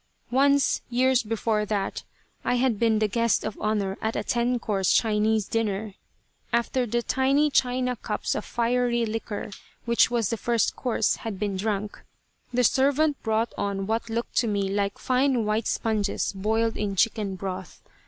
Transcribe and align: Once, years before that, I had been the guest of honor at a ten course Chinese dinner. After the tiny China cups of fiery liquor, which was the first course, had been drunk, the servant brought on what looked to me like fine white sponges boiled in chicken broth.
Once, 0.31 0.81
years 0.89 1.21
before 1.21 1.63
that, 1.63 2.01
I 2.43 2.55
had 2.55 2.79
been 2.79 2.97
the 2.97 3.07
guest 3.07 3.43
of 3.43 3.55
honor 3.61 3.99
at 4.01 4.15
a 4.15 4.23
ten 4.23 4.57
course 4.57 4.91
Chinese 4.91 5.47
dinner. 5.47 5.93
After 6.51 6.87
the 6.87 7.03
tiny 7.03 7.51
China 7.51 7.95
cups 7.95 8.33
of 8.33 8.43
fiery 8.43 9.05
liquor, 9.05 9.51
which 9.85 10.09
was 10.09 10.31
the 10.31 10.37
first 10.37 10.75
course, 10.75 11.17
had 11.17 11.37
been 11.37 11.55
drunk, 11.55 12.01
the 12.51 12.63
servant 12.63 13.21
brought 13.21 13.53
on 13.59 13.85
what 13.85 14.09
looked 14.09 14.35
to 14.37 14.47
me 14.47 14.69
like 14.69 14.97
fine 14.97 15.45
white 15.45 15.67
sponges 15.67 16.33
boiled 16.33 16.77
in 16.77 16.95
chicken 16.95 17.35
broth. 17.35 17.79